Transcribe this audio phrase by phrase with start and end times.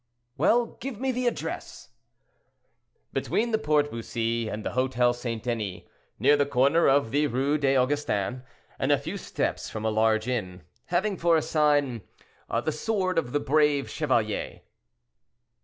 [0.35, 1.89] "Well, give me the address."
[3.13, 5.43] "Between the Porte Bussy and the Hotel St.
[5.43, 5.83] Denis,
[6.17, 8.41] near the corner of the Rue des Augustins,
[8.79, 12.01] and a few steps from a large inn, having for a sign,
[12.49, 14.61] 'The Sword of the Brave Chevalier.'"